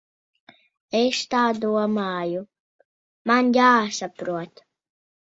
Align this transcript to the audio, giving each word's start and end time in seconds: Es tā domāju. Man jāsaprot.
Es 0.99 1.19
tā 1.33 1.41
domāju. 1.65 2.41
Man 3.33 3.53
jāsaprot. 3.59 4.65